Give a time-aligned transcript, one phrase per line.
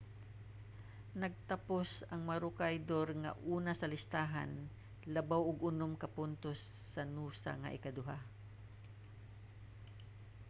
[1.21, 4.51] nagtapos ang maroochydore nga una sa listahan
[5.15, 6.59] labaw og unom ka puntos
[6.93, 8.17] sa noosa nga ikaduha